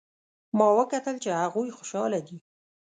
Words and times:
ما 0.57 0.67
وکتل 0.79 1.15
چې 1.23 1.29
هغوی 1.41 1.75
خوشحاله 1.77 2.19
دي 2.27 2.37